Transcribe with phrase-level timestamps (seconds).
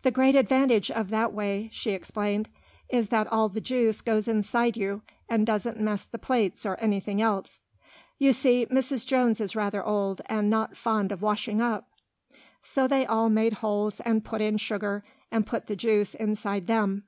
[0.00, 2.48] "The great advantage of that way," she explained,
[2.88, 7.20] "is that all the juice goes inside you, and doesn't mess the plates or anything
[7.20, 7.64] else.
[8.18, 9.04] You see, Mrs.
[9.06, 11.86] Jones is rather old, and not fond of washing up."
[12.62, 17.04] So they all made holes and put in sugar, and put the juice inside them.